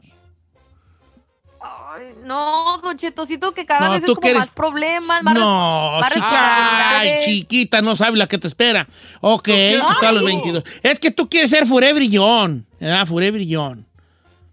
[1.97, 5.97] Ay, no, Don Cheto, siento que cada No, vez es como más problemas, más No,
[5.99, 8.87] más chica, ay, chiquita, no sabe la que te espera.
[9.21, 10.25] Ok, a los tú.
[10.27, 10.63] 22.
[10.83, 13.05] Es que tú quieres ser furebrillón, ¿verdad?
[13.05, 13.85] Furebrillón.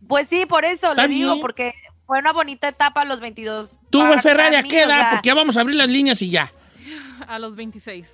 [0.08, 1.40] Pues sí, por eso le digo, bien.
[1.42, 1.74] porque
[2.06, 3.70] fue una bonita etapa a los 22.
[3.90, 5.00] Tú, Ferrari, ¿a qué o edad?
[5.00, 6.52] sea, Porque ya vamos a abrir las líneas y ya.
[7.26, 8.12] A los 26.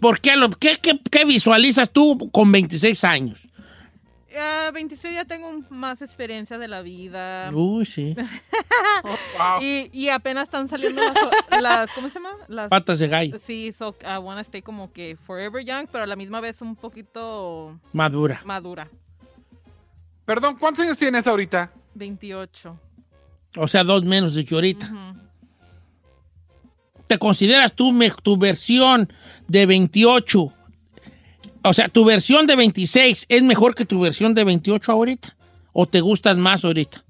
[0.00, 3.48] ¿Por qué, qué, qué- qué visualizas tú con 26 años?
[4.38, 7.50] A 26 ya tengo más experiencia de la vida.
[7.52, 8.14] Uy, sí.
[9.02, 9.62] wow.
[9.62, 12.30] Y, y apenas están saliendo las, las- ¿cómo se llama?
[12.48, 13.38] Las, Patas de gallo.
[13.44, 16.76] Sí, so I wanna stay como que forever young, pero a la misma vez un
[16.76, 18.42] poquito Madura.
[18.44, 18.90] madura.
[20.24, 21.70] Perdón, ¿cuántos años tienes ahorita?
[21.94, 22.78] 28.
[23.58, 24.90] O sea, dos menos de que ahorita.
[27.06, 29.08] ¿Te consideras tú tu versión
[29.46, 30.52] de 28?
[31.68, 35.36] O sea, tu versión de 26 es mejor que tu versión de 28 ahorita?
[35.72, 37.04] ¿O te gustas más ahorita?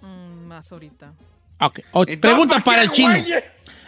[0.00, 1.12] Mm, más ahorita.
[1.60, 1.80] Ok.
[1.92, 3.14] O- pregunta ¿para el chino.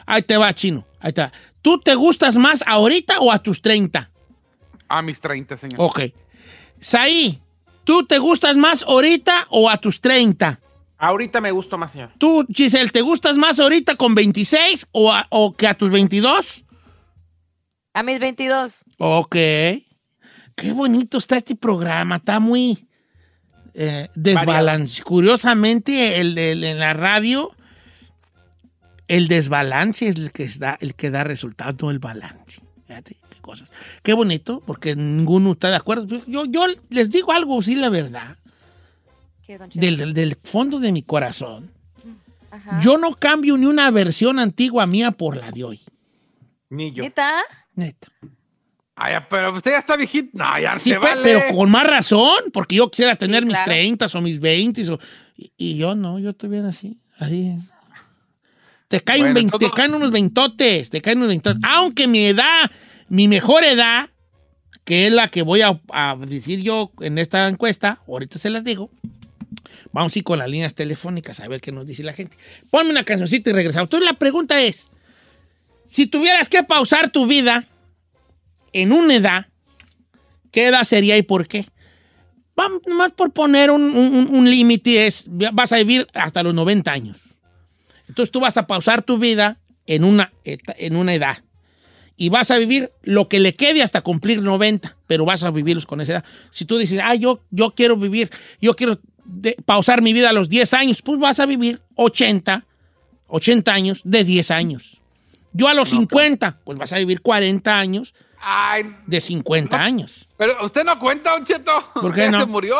[0.06, 0.84] Ahí te va, chino.
[1.00, 1.32] Ahí te va.
[1.62, 4.10] ¿Tú te gustas más ahorita o a tus 30?
[4.88, 5.76] A mis 30, señor.
[5.80, 6.00] Ok.
[6.80, 7.40] Saí,
[7.84, 10.60] ¿tú te gustas más ahorita o a tus 30?
[10.98, 12.10] Ahorita me gusta más, señor.
[12.18, 16.64] ¿Tú, Giselle, te gustas más ahorita con 26 o, a- o que a tus 22?
[17.94, 18.84] A mis 22.
[18.98, 19.32] Ok.
[19.34, 22.16] Qué bonito está este programa.
[22.16, 22.86] Está muy
[23.74, 25.02] eh, desbalance.
[25.02, 27.50] Curiosamente, el, el- en la radio,
[29.06, 32.60] el desbalance es el que da, el que da resultado, no el balance.
[32.86, 33.68] Fíjate qué cosas.
[34.02, 36.06] Qué bonito, porque ninguno está de acuerdo.
[36.26, 38.36] Yo, yo les digo algo, sí, la verdad.
[39.74, 41.70] Del, del- del fondo de mi corazón.
[42.50, 42.80] Ajá.
[42.82, 45.80] Yo no cambio ni una versión antigua mía por la de hoy.
[46.70, 47.02] Ni yo.
[47.04, 47.42] ¿Neta?
[47.78, 48.08] Neta.
[48.96, 50.30] Ay, pero usted ya está viejito.
[50.32, 51.22] No, ya Sí, se pe- vale.
[51.22, 53.70] pero con más razón, porque yo quisiera tener Sí, mis claro.
[53.72, 54.98] 30 o mis 20 o,
[55.36, 56.98] y, y yo no, yo estoy bien así.
[57.18, 57.56] Así.
[58.88, 61.60] Te caen, Bueno, te caen unos veintotes, te caen unos veintotes.
[61.62, 62.70] Aunque mi edad,
[63.08, 64.08] mi mejor edad,
[64.84, 68.64] que es la que voy a, a decir yo en esta encuesta, ahorita se las
[68.64, 68.90] digo.
[69.92, 72.36] Vamos a ir con las líneas telefónicas a ver qué nos dice la gente.
[72.70, 73.86] Ponme una cancioncita y regresamos.
[73.86, 74.88] Entonces la pregunta es,
[75.88, 77.66] si tuvieras que pausar tu vida
[78.72, 79.46] en una edad,
[80.52, 81.66] ¿qué edad sería y por qué?
[82.86, 87.18] Nomás por poner un, un- límite es, vas a vivir hasta los 90 años.
[88.08, 91.38] Entonces tú vas a pausar tu vida en una, en una edad.
[92.16, 95.86] Y vas a vivir lo que le quede hasta cumplir 90, pero vas a vivirlos
[95.86, 96.24] con esa edad.
[96.50, 98.28] Si tú dices, ah, yo, yo quiero vivir,
[98.60, 98.98] yo quiero
[99.64, 102.66] pausar mi vida a los 10 años, pues vas a vivir 80,
[103.28, 104.97] 80 años de 10 años.
[105.52, 110.28] Yo a los 50, pues vas a vivir 40 años Ay, de 50 años.
[110.36, 111.90] pero usted no cuenta, Don Cheto.
[111.94, 112.40] ¿Por qué Ya no?
[112.40, 112.76] se murió.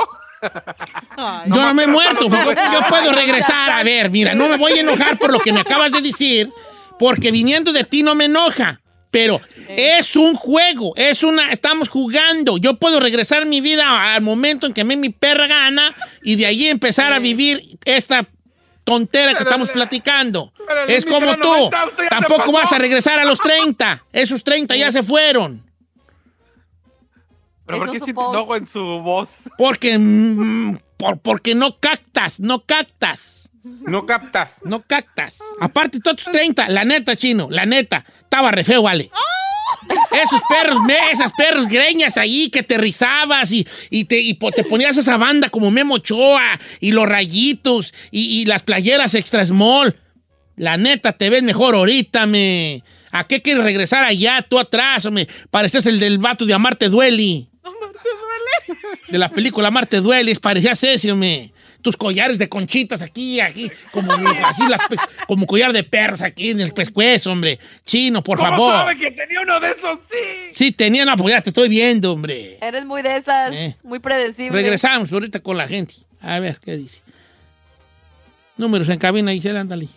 [1.46, 2.28] Yo no me he muerto.
[2.28, 3.70] Yo, yo 90 puedo regresar.
[3.70, 6.50] A ver, mira, no me voy a enojar por lo que me acabas de decir,
[6.98, 8.80] porque viniendo de ti no me enoja.
[9.10, 12.58] Pero es un juego, es una, estamos jugando.
[12.58, 16.44] Yo puedo regresar mi vida al momento en que me mi perra gana y de
[16.46, 18.28] allí empezar a vivir esta
[18.88, 20.52] tontera que estamos platicando.
[20.88, 21.48] Es como tú.
[21.48, 24.04] 90, usted ya se Tampoco vas a regresar a los 30.
[24.12, 25.62] Esos 30 ya se fueron.
[27.66, 29.28] ¿Pero por qué siente enojo en su voz?
[29.58, 33.52] Porque, mm, por- porque no captas, no captas.
[33.62, 34.60] No captas.
[34.64, 35.38] No captas.
[35.60, 39.10] Aparte, todos tus 30, la neta, chino, la neta, estaba re feo, vale.
[40.10, 40.78] Esos perros,
[41.12, 45.48] esas perros greñas ahí que te rizabas y, y te, y te ponías esa banda
[45.48, 49.96] como Memo Ochoa y los rayitos y, y las playeras extra small.
[50.56, 52.82] La neta, te ves mejor ahorita, me.
[53.10, 55.26] ¿A qué quieres regresar allá, tú atrás, me?
[55.50, 57.48] Pareces el del vato de Amarte Dueli.
[59.08, 61.52] De la película Amarte Dueli, parecías ese, me
[61.88, 64.78] tus collares de conchitas aquí, aquí, como, así las,
[65.26, 67.58] como collar de perros aquí en el pescuezo, hombre.
[67.86, 68.74] Chino, por ¿Cómo favor.
[68.74, 69.98] sabe que tenía uno de esos?
[70.10, 70.50] Sí.
[70.52, 72.58] Sí, tenía una, pues ya te estoy viendo, hombre.
[72.60, 73.74] Eres muy de esas, eh.
[73.84, 74.50] muy predecible.
[74.50, 75.94] Regresamos ahorita con la gente.
[76.20, 77.00] A ver, ¿qué dice?
[78.58, 79.88] Números en cabina, Gisela, ándale.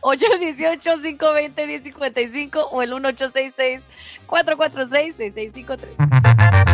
[0.00, 3.82] 818-520-1055 o el 1866
[4.26, 6.73] 446 6653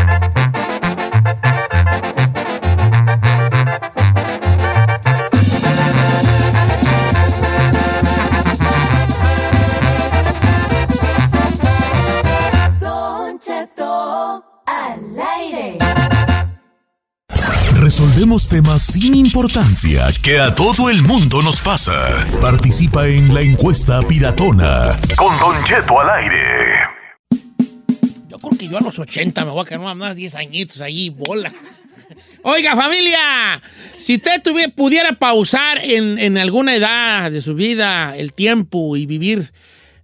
[15.21, 15.79] al aire.
[17.81, 22.27] Resolvemos temas sin importancia que a todo el mundo nos pasa.
[22.41, 24.99] Participa en la encuesta piratona.
[25.17, 26.39] Con Don Cheto al aire.
[28.29, 31.11] Yo creo que yo a los 80 me voy a quedar más 10 añitos ahí,
[31.11, 31.53] bola.
[32.43, 33.63] Oiga, familia,
[33.97, 39.07] si usted tuviera, pudiera pausar en, en alguna edad de su vida el tiempo y
[39.07, 39.53] vivir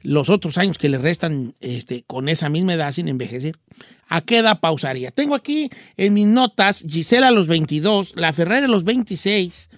[0.02, 3.56] los otros años que le restan este, con esa misma edad sin envejecer,
[4.08, 5.10] ¿a qué edad pausaría?
[5.10, 9.70] Tengo aquí en mis notas Gisela a los 22, la Ferrari a los 26,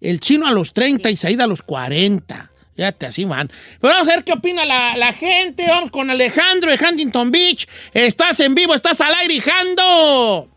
[0.00, 2.52] el chino a los 30 y Saida a los 40.
[2.76, 3.48] Fíjate, así van.
[3.80, 5.66] Pero vamos a ver qué opina la, la gente.
[5.66, 7.66] Vamos con Alejandro de Huntington Beach.
[7.94, 10.50] Estás en vivo, estás al aire, Jando.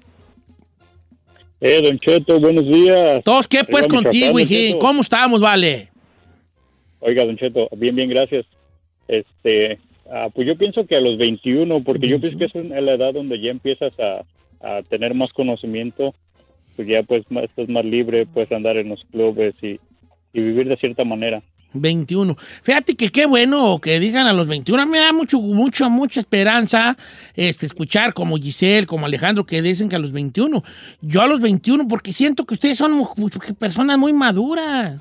[1.61, 3.23] Eh, Don Cheto, buenos días.
[3.23, 4.37] Todos, ¿qué pues contigo?
[4.39, 4.79] Cheto.
[4.79, 5.89] ¿Cómo estamos, vale?
[6.99, 8.45] Oiga, Don Cheto, bien, bien, gracias.
[9.07, 9.79] Este,
[10.11, 13.13] ah, pues yo pienso que a los 21, porque yo pienso que es la edad
[13.13, 14.23] donde ya empiezas a,
[14.67, 16.13] a tener más conocimiento,
[16.75, 19.79] pues ya pues más- estás más libre, puedes andar en los clubes y,
[20.33, 21.41] y vivir de cierta manera.
[21.71, 22.35] 21.
[22.35, 24.87] Fíjate que qué bueno que digan a los 21.
[24.87, 26.97] Me da mucho, mucho, mucha esperanza
[27.35, 30.63] este, escuchar como Giselle, como Alejandro, que dicen que a los 21.
[31.01, 33.03] Yo a los 21, porque siento que ustedes son
[33.59, 34.99] personas muy maduras.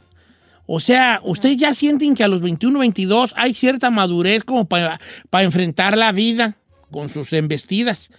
[0.70, 4.98] O sea, ustedes ya sienten que a los 21, 22 hay cierta madurez como para
[5.32, 6.56] enfrentar la vida
[6.90, 8.10] con sus embestidas.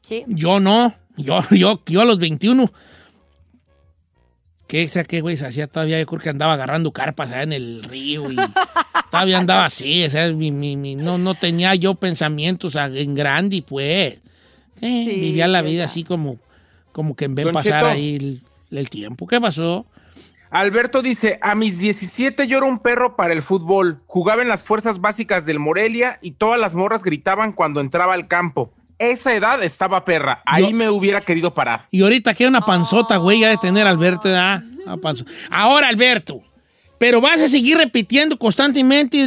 [0.00, 0.24] Sí.
[0.26, 0.94] Yo no.
[1.18, 2.72] Yo, yo, yo a los 21.
[4.66, 6.00] ¿Qué, esa qué güey se hacía todavía?
[6.00, 8.36] Yo creo que andaba agarrando carpas allá en el río y
[9.10, 10.02] todavía andaba así.
[10.04, 14.14] O sea, mi- mi- mi- no, no tenía yo pensamientos a- en grande, pues.
[14.14, 14.20] Eh,
[14.80, 16.38] Sí, vivía la vida así como,
[16.92, 17.86] como que en vez de pasar Cheto.
[17.86, 19.26] ahí el, el tiempo.
[19.26, 19.86] ¿Qué pasó?
[20.50, 24.00] Alberto dice, a mis 17 yo era un perro para el fútbol.
[24.06, 28.28] Jugaba en las fuerzas básicas del Morelia y todas las morras gritaban cuando entraba al
[28.28, 28.72] campo.
[28.98, 30.42] Esa edad estaba perra.
[30.46, 31.86] Ahí me hubiera querido parar.
[31.90, 34.28] Y ahorita queda una panzota, güey, ya de tener Alberto.
[34.28, 36.42] panzo- Ahora, Alberto,
[36.98, 39.26] pero vas a seguir repitiendo constantemente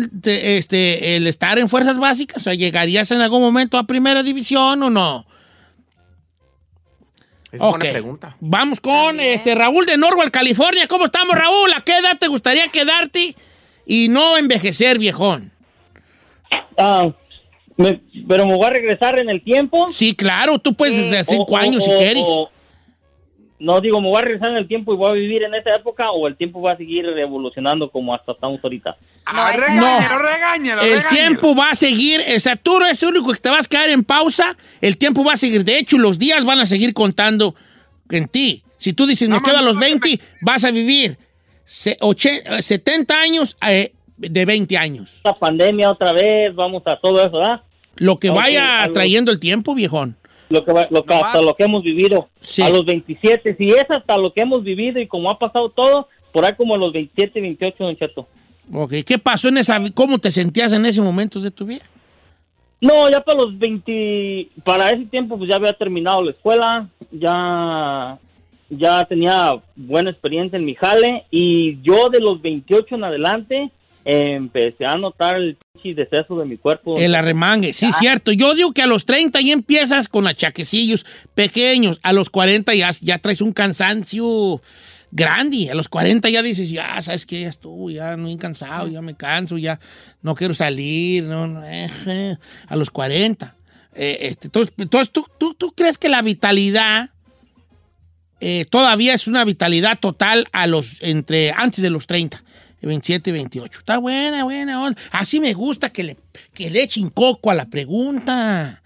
[0.57, 2.37] este, el estar en fuerzas básicas.
[2.37, 5.25] O sea, ¿llegarías en algún momento a primera división o no?
[7.51, 7.77] Es Ok.
[7.77, 8.35] buena pregunta.
[8.41, 10.87] Vamos con este Raúl de Norwalk, California.
[10.87, 11.73] ¿Cómo estamos, Raúl?
[11.73, 13.33] ¿A qué edad te gustaría quedarte
[13.85, 15.51] y no envejecer, viejón?
[16.77, 17.09] Ah,
[17.75, 19.89] me- pero me voy a regresar en el tiempo.
[19.89, 22.23] Sí, claro, tú puedes desde O- cinco o- años si o- quieres.
[22.25, 22.49] o-
[23.59, 25.71] no digo, me voy a regresar en el tiempo y voy a vivir en esa
[25.75, 28.95] época o el tiempo va a seguir evolucionando como hasta estamos ahorita.
[29.25, 29.57] Ah, No.
[29.59, 31.09] regáñalo, regáñalo, El regáñalo.
[31.15, 33.69] tiempo va a seguir, o sea, tú no eres el único que te vas a
[33.69, 35.63] quedar en pausa, el tiempo va a seguir.
[35.65, 37.53] De hecho, los días van a seguir contando
[38.09, 38.63] en ti.
[38.77, 41.17] Si tú dices, me quedo a los 20, vas a vivir
[41.65, 45.19] se- oche- eh, 70 años eh, de 20 años.
[45.23, 47.61] La pandemia otra vez, vamos a todo eso, ¿verdad?
[47.97, 50.15] Lo que vaya trayendo el tiempo, viejón.
[50.49, 52.27] Lo que, lo que hasta lo que hemos vivido.
[52.41, 52.61] Sí.
[52.61, 56.07] A los 27, si es hasta lo que hemos vivido y como ha pasado todo,
[56.31, 58.27] por ahí como a los 27, 28, don Cheto.
[58.73, 61.83] Ok, ¿Qué pasó en esa, cómo te sentías en ese momento de tu vida?
[62.81, 68.17] No, ya para los 20, para ese tiempo pues ya había terminado la escuela, ya,
[68.69, 73.71] ya tenía buena experiencia en mi jale y yo de los 28 en adelante
[74.05, 76.97] empecé a notar el pinche deceso de mi cuerpo.
[76.97, 78.31] El arremangue, sí, cierto.
[78.31, 81.99] Yo digo que a los 30 ya empiezas con achaquecillos pequeños.
[82.03, 84.61] A los 40 ya, ya traes un cansancio
[85.11, 85.69] grande.
[85.69, 87.41] A los 40 ya dices, ya, ¿sabes qué?
[87.41, 89.79] Ya estuvo, ya no he cansado, ya me canso, ya
[90.21, 91.23] no quiero salir.
[91.23, 92.35] No, no, eh, eh.
[92.67, 93.55] A los 40.
[93.95, 97.09] Eh, este, entonces, entonces, ¿tú, tú, tú crees que la vitalidad
[98.39, 102.43] eh, todavía es una vitalidad total a los, entre, antes de los 30?
[102.87, 103.79] 27 y 28.
[103.79, 104.99] Está buena, buena onda.
[105.11, 106.17] Así me gusta que le,
[106.53, 108.81] que le echen coco a la pregunta.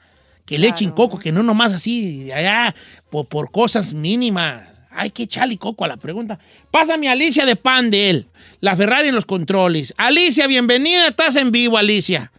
[0.45, 2.75] Que le echen coco, que no nomás así, allá,
[3.09, 4.73] por, por cosas mínimas.
[4.91, 6.37] Hay que echarle coco a la pregunta.
[6.69, 8.27] Pásame a Alicia de Pandel,
[8.59, 9.93] la Ferrari en los controles.
[9.97, 12.31] Alicia, bienvenida, estás en vivo, Alicia.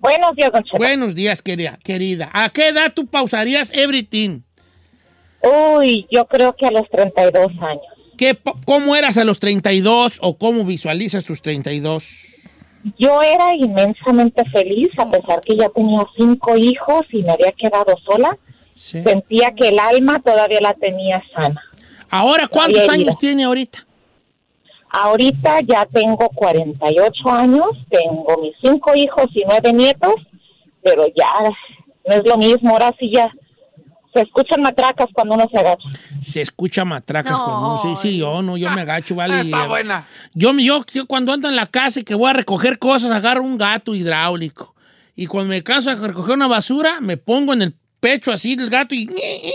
[0.00, 0.62] Buenos días, don.
[0.76, 1.78] Buenos días, querida.
[1.82, 2.30] querida.
[2.32, 4.42] ¿A qué edad tú pausarías everything?
[5.42, 7.97] Uy, yo creo que a los 32 años.
[8.18, 12.24] ¿Qué, po- ¿Cómo eras a los 32 o cómo visualizas tus 32?
[12.98, 17.94] Yo era inmensamente feliz a pesar que ya tenía cinco hijos y me había quedado
[18.04, 18.36] sola.
[18.74, 21.60] Sentía que el alma todavía la tenía sana.
[22.10, 23.86] Ahora, ¿cuántos años tiene ahorita?
[24.90, 30.14] Ahorita ya tengo 48 años, tengo mis cinco hijos y nueve nietos,
[30.82, 31.26] pero ya
[32.06, 33.30] no es lo mismo, ahora sí ya
[34.12, 35.88] se escuchan matracas cuando uno se agacha.
[36.20, 37.80] Se escucha matracas con uno.
[37.82, 39.40] Sí, sí, yo no, yo me agacho, vale.
[39.40, 40.06] Está y- buena.
[40.34, 43.42] Yo, yo, yo cuando ando en la casa y que voy a recoger cosas, agarro
[43.42, 44.74] un gato hidráulico.
[45.14, 48.70] Y cuando me canso de recoger una basura, me pongo en el pecho así del
[48.70, 49.10] gato y,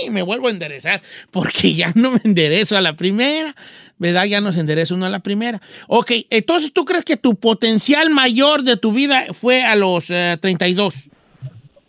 [0.06, 1.02] y me vuelvo a enderezar.
[1.32, 3.56] Porque ya no me enderezo a la primera.
[4.00, 4.26] ¿Verdad?
[4.26, 5.62] Ya no se endereza uno a la primera.
[5.88, 10.38] Ok, entonces tú crees que tu potencial mayor de tu vida fue a los eh,
[10.42, 10.94] 32.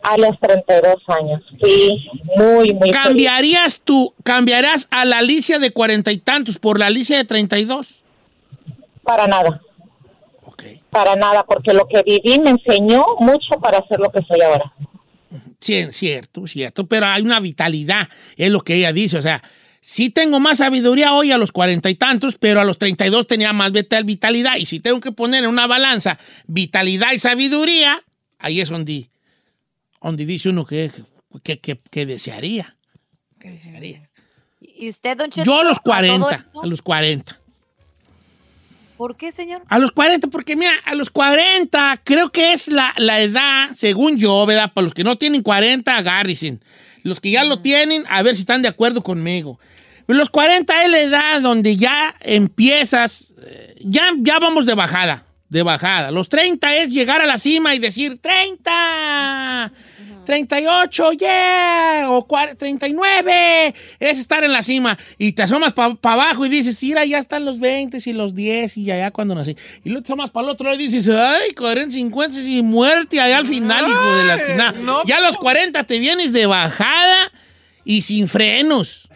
[0.07, 2.93] A los 32 años, sí, muy, muy feliz.
[2.93, 7.95] ¿Cambiarías tú, cambiarás a la Alicia de cuarenta y tantos por la Alicia de 32?
[9.03, 9.61] Para nada.
[10.89, 14.71] Para nada, porque lo que viví me enseñó mucho para ser lo que soy ahora.
[15.59, 19.41] Sí, cierto, cierto, pero hay una vitalidad, es lo que ella dice, o sea,
[19.81, 23.51] sí tengo más sabiduría hoy a los cuarenta y tantos, pero a los 32 tenía
[23.51, 28.01] más vital- vitalidad, y si tengo que poner en una balanza vitalidad y sabiduría,
[28.39, 29.09] ahí es donde,
[30.05, 30.91] donde dice uno que,
[31.43, 32.75] que, que- que desearía.
[33.39, 34.09] Que desearía.
[34.61, 35.43] ¿Y usted, don Cheto?
[35.45, 36.61] Yo a los todo 40, esto?
[36.63, 37.39] a los 40.
[38.97, 39.61] ¿Por qué, señor?
[39.67, 44.17] A los 40, porque mira, a los 40 creo que es la, la edad, según
[44.17, 44.71] yo, ¿verdad?
[44.73, 46.59] Para los que no tienen 40, agárrense.
[47.03, 49.59] Los que ya lo tienen, a ver si están de acuerdo conmigo.
[50.05, 55.25] Pero los 40 es la edad donde ya empiezas, eh, ya, ya vamos de bajada,
[55.49, 56.09] de bajada.
[56.11, 59.73] Los 30 es llegar a la cima y decir, 30,
[60.25, 64.97] 38, yeah, o cua- 39, es estar en la cima.
[65.17, 68.77] Y te asomas para abajo y dices, mira, ya están los 20 y los 10
[68.77, 69.55] y allá cuando nací.
[69.83, 73.19] Y luego te asomas para el otro lado y dices, ay, 40, 50 y muerte
[73.21, 74.73] allá al final, hijo de la tina.
[75.05, 77.31] Ya a los 40 te vienes de bajada
[77.83, 79.07] y sin frenos.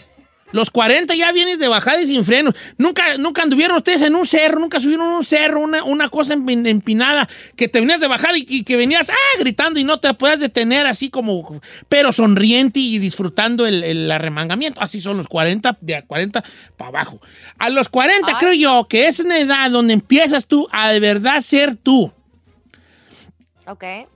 [0.52, 2.56] Los 40 ya vienes de bajada y sin frenos.
[2.78, 6.68] Nunca, nunca anduvieron ustedes en un cerro, nunca subieron un cerro, una, una cosa empin-
[6.68, 10.14] empinada, que te venías de bajada y, y que venías ah, gritando y no te
[10.14, 14.82] puedas detener así como, pero sonriente y disfrutando el, el arremangamiento.
[14.82, 16.44] Así son los 40, de a 40
[16.78, 17.22] para abajo.
[17.58, 21.42] A los 40 creo yo que es una edad donde empiezas tú a de verdad
[21.42, 22.12] ser tú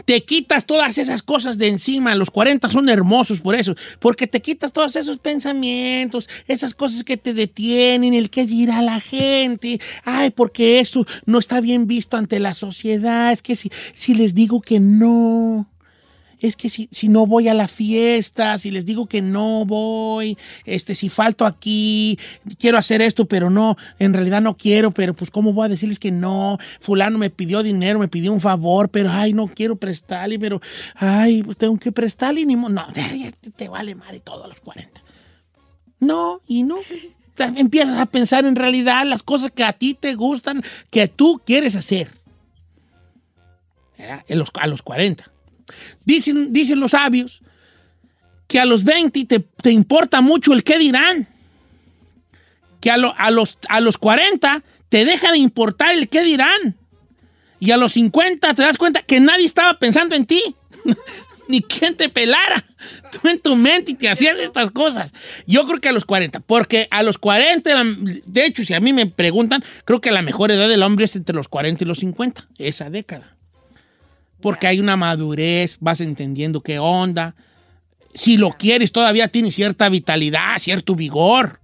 [0.06, 2.16] Te quitas todas esas cosas de encima.
[2.16, 7.18] Los 40 son hermosos por eso, porque te quitas todos esos pensamientos, esas cosas que
[7.18, 9.80] te detienen, el que dirá la gente.
[10.04, 13.32] Ay, porque esto no está bien visto ante la sociedad.
[13.32, 15.68] Es que si, si les digo que no.
[16.44, 20.38] Es que si, si no voy a la fiesta, si les digo que no voy,
[20.66, 22.20] este, si falto aquí,
[22.60, 26.00] quiero hacer esto, pero no, en realidad no quiero, pero pues cómo voy a decirles
[26.00, 30.38] que no, fulano me pidió dinero, me pidió un favor, pero ay, no quiero prestarle,
[30.38, 30.62] pero
[30.96, 35.02] ay, pues tengo que prestarle, ni no, te, te vale madre todo a los 40.
[36.02, 36.76] No, y no.
[37.38, 41.76] Empiezas a pensar en realidad las cosas que a ti te gustan, que tú quieres
[41.78, 42.10] hacer.
[44.28, 45.32] En los- a los 40.
[46.06, 47.42] Dicen, dicen los sabios
[48.48, 51.28] que a los 20 te, te importa mucho el qué dirán.
[52.82, 56.76] Que a, lo- a los, a los 40 te deja de importar el qué dirán.
[57.60, 60.42] Y a los 50 te das cuenta que nadie estaba pensando en ti.
[61.48, 62.64] Ni quien te pelara.
[63.12, 65.12] Tú en tu mente y te hacías estas cosas.
[65.46, 66.40] Yo creo que a los 40.
[66.42, 67.96] Porque a los 40, la-
[68.26, 71.16] de hecho, si a mí me preguntan, creo que la mejor edad del hombre es
[71.16, 72.48] entre los 40 y los 50.
[72.58, 73.33] Esa década
[74.44, 77.36] porque hay una madurez, vas entendiendo qué onda.
[78.14, 81.60] Si lo quieres, todavía tienes cierta vitalidad, cierto vigor,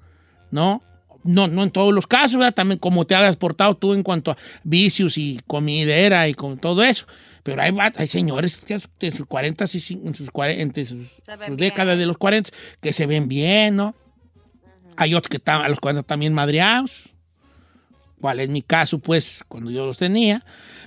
[0.49, 0.81] ¿no?
[1.23, 2.55] No, no en todos los casos, ¿verdad?
[2.55, 6.83] También como te hayas portado tú en cuanto a vicios y comidera y con todo
[6.83, 7.05] eso.
[7.43, 10.99] Pero hay, hay señores que en sus 40, y en sus, cuare- entre sus,
[11.47, 12.49] sus décadas de los 40
[12.81, 13.93] que se ven bien, ¿no?
[14.95, 17.09] Hay otros que están a los 40 también madreados.
[18.21, 20.43] ¿Cuál es mi caso, pues, cuando yo los tenía?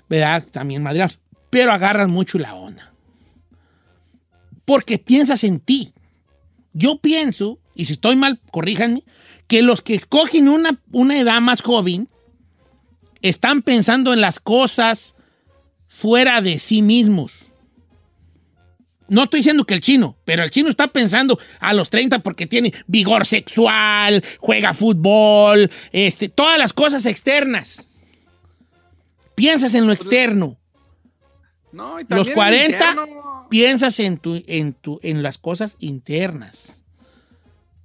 [0.09, 0.45] ¿Verdad?
[0.51, 1.19] También madreados.
[1.53, 2.95] Pero agarran mucho la onda.
[4.65, 5.93] Porque piensas en ti.
[6.73, 9.05] Yo pienso, y si estoy mal, corríjanme,
[9.49, 12.09] que los que escogen una, una edad más joven
[13.21, 15.15] están pensando en las cosas
[15.89, 17.53] fuera de sí mismos.
[19.09, 22.47] No estoy diciendo que el chino, pero el chino está pensando a los 30 porque
[22.47, 27.85] tiene vigor sexual, juega fútbol, este, todas las cosas externas.
[29.35, 30.57] Piensas en lo externo.
[31.73, 33.47] No, y Los también 40 interno.
[33.49, 36.85] piensas en, tu, en, tu, en las cosas internas.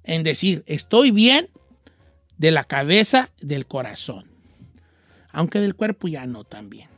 [0.04, 1.48] En decir, estoy bien
[2.36, 4.26] de la cabeza, del corazón.
[5.32, 6.88] Aunque del cuerpo ya no tan bien.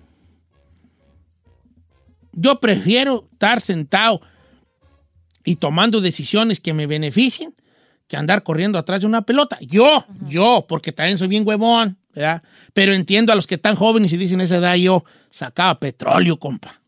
[2.32, 4.20] Yo prefiero estar sentado
[5.44, 7.54] y tomando decisiones que me beneficien
[8.06, 9.56] que andar corriendo atrás de una pelota.
[9.60, 12.42] Yo, yo, porque también soy bien huevón, ¿verdad?
[12.74, 16.79] Pero entiendo a los que están jóvenes y dicen esa edad, yo sacaba petróleo, compa.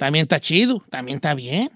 [0.00, 1.68] También está chido, también está bien.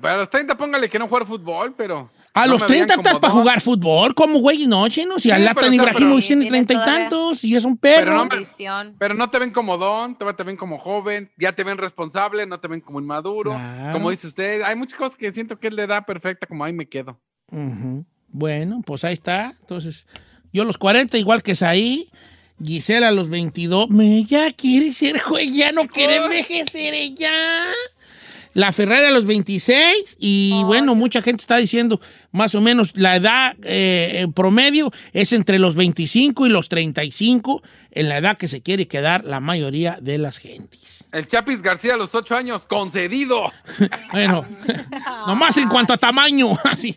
[0.00, 2.10] Para los 30 póngale que no jugar fútbol, pero...
[2.34, 5.20] A no los me 30 veían estás para jugar fútbol, como güey, no, chino.
[5.20, 8.26] Si Sí, o sea, Ibrahimovic tiene treinta y tantos y es un perro.
[8.28, 11.62] Pero no, me- pero no te ven como don, te, ven como joven, ya te
[11.62, 13.52] ven responsable, no te ven como inmaduro.
[13.52, 13.92] Claro.
[13.92, 16.72] Como dice usted, hay muchas cosas que siento que es la edad perfecta, como ahí
[16.72, 17.16] me quedo.
[18.26, 19.54] Bueno, pues ahí está.
[19.60, 20.04] Entonces,
[20.52, 22.10] yo a los 40, igual que Saí.
[22.64, 23.90] Gisela a los 22.
[23.90, 27.30] Me, ya quiere ser güey, ya no quiere envejecer ella.
[28.52, 30.16] La Ferrari a los 26.
[30.18, 32.00] Y bueno, mucha gente está diciendo
[32.32, 37.62] más o menos la edad eh, en promedio es entre los 25 y los 35,
[37.92, 41.00] en la edad que se quiere quedar la mayoría de las gentes.
[41.12, 43.52] El Chapis García a los 8 años, concedido.
[44.12, 44.44] Bueno,
[45.26, 46.96] nomás en cuanto a tamaño, así.